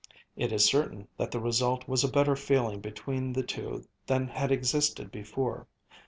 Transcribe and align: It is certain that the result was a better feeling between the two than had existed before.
It 0.35 0.51
is 0.51 0.65
certain 0.65 1.07
that 1.17 1.29
the 1.29 1.39
result 1.39 1.87
was 1.87 2.03
a 2.03 2.07
better 2.11 2.35
feeling 2.35 2.79
between 2.81 3.33
the 3.33 3.43
two 3.43 3.83
than 4.07 4.29
had 4.29 4.51
existed 4.51 5.11
before. 5.11 5.67